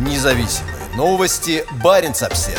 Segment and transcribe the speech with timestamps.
[0.00, 1.62] Независимые новости.
[1.84, 2.58] Барин обсерва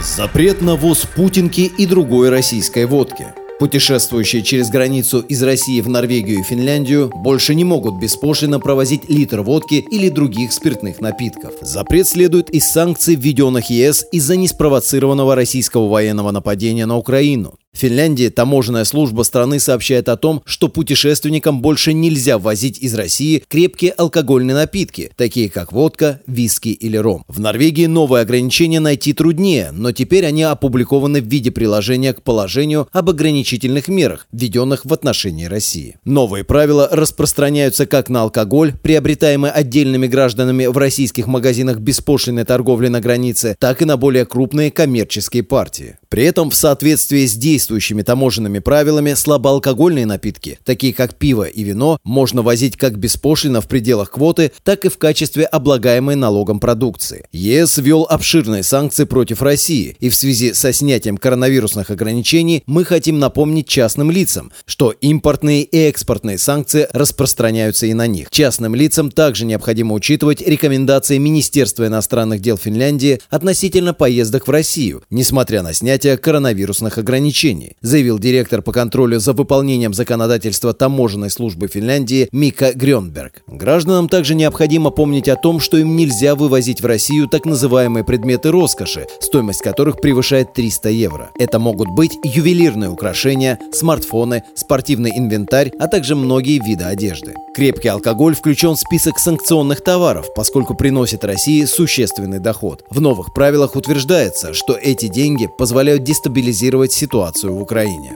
[0.00, 3.26] Запрет на ввоз путинки и другой российской водки–
[3.58, 9.40] Путешествующие через границу из России в Норвегию и Финляндию больше не могут беспошлино провозить литр
[9.40, 11.54] водки или других спиртных напитков.
[11.62, 17.54] Запрет следует из санкций, введенных ЕС из-за неспровоцированного российского военного нападения на Украину.
[17.76, 23.44] В Финляндии таможенная служба страны сообщает о том, что путешественникам больше нельзя ввозить из России
[23.46, 27.24] крепкие алкогольные напитки, такие как водка, виски или ром.
[27.28, 32.88] В Норвегии новые ограничения найти труднее, но теперь они опубликованы в виде приложения к положению
[32.92, 35.98] об ограничительных мерах, введенных в отношении России.
[36.06, 43.02] Новые правила распространяются как на алкоголь, приобретаемый отдельными гражданами в российских магазинах беспошлиной торговли на
[43.02, 45.98] границе, так и на более крупные коммерческие партии.
[46.16, 51.98] При этом в соответствии с действующими таможенными правилами слабоалкогольные напитки, такие как пиво и вино,
[52.04, 57.26] можно возить как беспошлино в пределах квоты, так и в качестве облагаемой налогом продукции.
[57.32, 63.18] ЕС ввел обширные санкции против России, и в связи со снятием коронавирусных ограничений мы хотим
[63.18, 68.30] напомнить частным лицам, что импортные и экспортные санкции распространяются и на них.
[68.30, 75.60] Частным лицам также необходимо учитывать рекомендации Министерства иностранных дел Финляндии относительно поездок в Россию, несмотря
[75.60, 82.28] на снятие снятия коронавирусных ограничений, заявил директор по контролю за выполнением законодательства таможенной службы Финляндии
[82.30, 83.42] Мика Грёнберг.
[83.48, 88.52] Гражданам также необходимо помнить о том, что им нельзя вывозить в Россию так называемые предметы
[88.52, 91.30] роскоши, стоимость которых превышает 300 евро.
[91.40, 97.34] Это могут быть ювелирные украшения, смартфоны, спортивный инвентарь, а также многие виды одежды.
[97.56, 102.84] Крепкий алкоголь включен в список санкционных товаров, поскольку приносит России существенный доход.
[102.90, 108.14] В новых правилах утверждается, что эти деньги позволяют позволяют дестабилизировать ситуацию в Украине.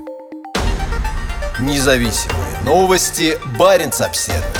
[1.61, 3.39] Независимые новости.
[3.57, 4.59] Барин обседный.